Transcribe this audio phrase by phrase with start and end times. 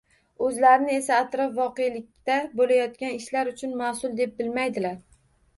[0.45, 4.99] O‘zlarini esa atrof-voqelikda bo‘layotgan ishlar uchun mas’ul deb bilmaydilar.